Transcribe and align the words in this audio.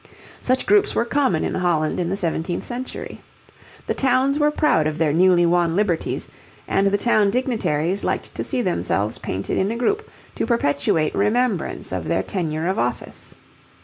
Such 0.41 0.65
groups 0.65 0.95
were 0.95 1.05
common 1.05 1.43
in 1.43 1.53
Holland 1.53 1.99
in 1.99 2.09
the 2.09 2.17
seventeenth 2.17 2.63
century. 2.65 3.21
The 3.85 3.93
towns 3.93 4.39
were 4.39 4.49
proud 4.49 4.87
of 4.87 4.97
their 4.97 5.13
newly 5.13 5.45
won 5.45 5.75
liberties, 5.75 6.27
and 6.67 6.87
the 6.87 6.97
town 6.97 7.29
dignitaries 7.29 8.03
liked 8.03 8.33
to 8.33 8.43
see 8.43 8.63
themselves 8.63 9.19
painted 9.19 9.59
in 9.59 9.69
a 9.69 9.77
group 9.77 10.09
to 10.33 10.47
perpetuate 10.47 11.13
remembrance 11.13 11.91
of 11.91 12.05
their 12.07 12.23
tenure 12.23 12.65
of 12.65 12.79
office. 12.79 13.35